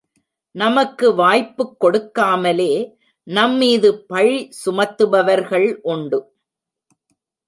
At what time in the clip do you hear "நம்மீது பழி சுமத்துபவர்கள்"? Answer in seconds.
3.27-5.67